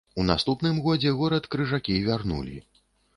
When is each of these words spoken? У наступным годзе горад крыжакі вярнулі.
У 0.21 0.23
наступным 0.29 0.79
годзе 0.85 1.11
горад 1.19 1.43
крыжакі 1.57 1.99
вярнулі. 2.09 2.55